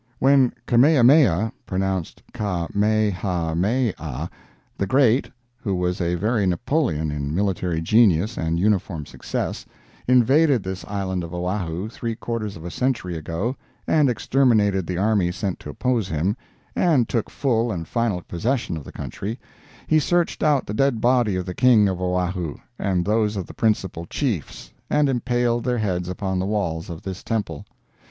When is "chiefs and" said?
24.07-25.07